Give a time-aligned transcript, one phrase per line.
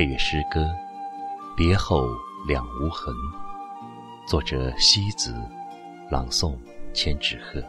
[0.00, 0.62] 配乐诗歌
[1.54, 2.08] 《别后
[2.48, 3.14] 两无痕》，
[4.26, 5.34] 作者西子，
[6.10, 6.56] 朗诵
[6.94, 7.62] 千纸鹤。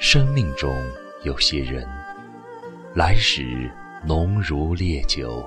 [0.00, 0.80] 生命中
[1.24, 1.84] 有些人，
[2.94, 3.68] 来时
[4.06, 5.44] 浓如烈酒，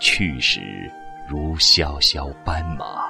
[0.00, 0.60] 去时
[1.28, 3.06] 如萧萧斑马，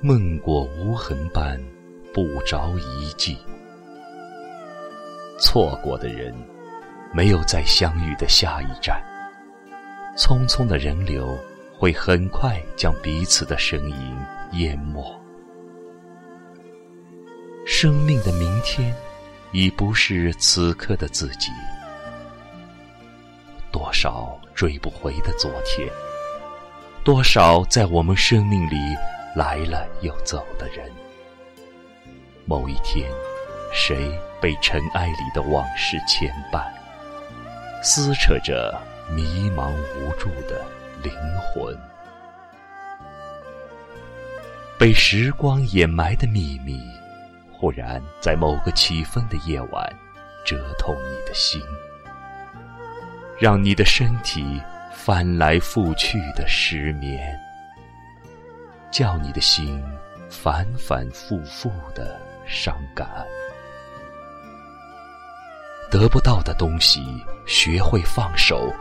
[0.00, 1.56] 梦过无痕般，
[2.12, 3.38] 不着遗迹。
[5.38, 6.34] 错过的人，
[7.14, 9.00] 没有再相遇的下一站。
[10.16, 11.38] 匆匆的人流，
[11.72, 14.18] 会很快将彼此的身影
[14.54, 15.16] 淹没。
[17.64, 18.92] 生命的明天。
[19.52, 21.50] 已不是此刻的自己。
[23.70, 25.88] 多少追不回的昨天，
[27.04, 28.76] 多少在我们生命里
[29.34, 30.90] 来了又走的人。
[32.44, 33.10] 某一天，
[33.72, 36.64] 谁被尘埃里的往事牵绊，
[37.82, 38.80] 撕扯着
[39.14, 40.64] 迷茫无助的
[41.02, 41.78] 灵魂？
[44.78, 46.80] 被时光掩埋的秘密。
[47.60, 49.92] 忽然在某个起风的夜晚，
[50.46, 51.60] 折痛你的心，
[53.36, 54.62] 让你的身体
[54.94, 57.36] 翻来覆去的失眠，
[58.92, 59.82] 叫你的心
[60.30, 63.08] 反反复复的伤感。
[65.90, 67.02] 得不到的东西，
[67.44, 68.72] 学会放手，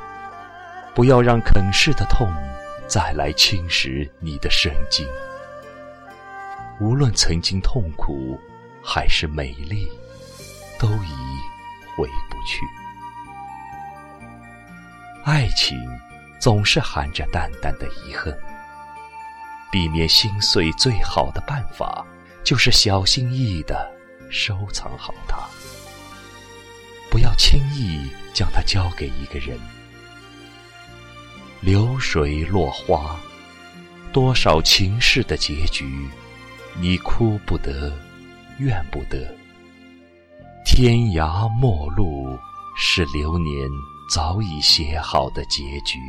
[0.93, 2.31] 不要让啃噬的痛
[2.87, 5.03] 再来侵蚀你的神经。
[6.79, 8.39] 无论曾经痛苦。
[8.89, 9.85] 还是美丽，
[10.79, 11.11] 都已
[11.93, 12.61] 回不去。
[15.25, 15.77] 爱情
[16.39, 18.33] 总是含着淡淡的遗恨，
[19.69, 22.05] 避免心碎最好的办法，
[22.45, 23.91] 就是小心翼翼的
[24.29, 25.37] 收藏好它，
[27.11, 29.59] 不要轻易将它交给一个人。
[31.59, 33.19] 流水落花，
[34.13, 36.07] 多少情事的结局，
[36.79, 37.91] 你哭不得。
[38.59, 39.27] 怨不得，
[40.65, 42.35] 天涯陌路
[42.75, 43.69] 是流年
[44.11, 45.99] 早已写好的结局。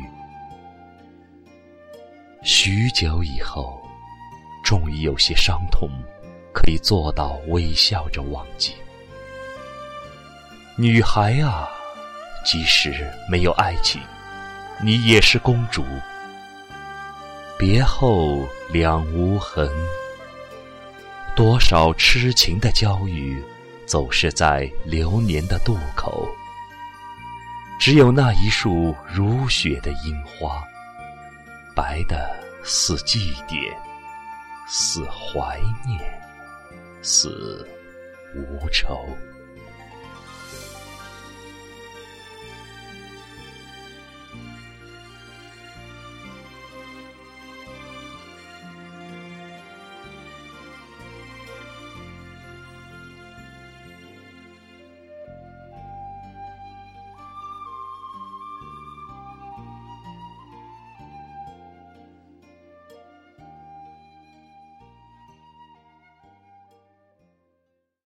[2.41, 3.79] 许久以后，
[4.63, 5.89] 终于有些伤痛
[6.51, 8.73] 可以做到微笑着忘记。
[10.75, 11.69] 女孩啊，
[12.43, 14.01] 即使没有爱情，
[14.81, 15.83] 你也是公主。
[17.59, 19.69] 别后两无痕。
[21.39, 23.41] 多少痴情的娇语，
[23.85, 26.27] 走失在流年的渡口。
[27.79, 30.61] 只有那一束如雪的樱花，
[31.73, 32.29] 白的
[32.61, 33.73] 似祭奠，
[34.67, 35.57] 似怀
[35.87, 36.21] 念，
[37.01, 37.65] 似
[38.35, 39.07] 无愁。